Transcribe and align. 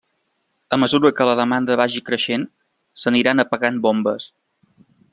A 0.77 0.79
mesura 0.83 1.11
que 1.19 1.27
la 1.29 1.35
demanda 1.41 1.77
vagi 1.83 2.03
creixent, 2.09 2.49
s'aniran 3.05 3.45
apagant 3.47 3.81
bombes. 3.89 4.31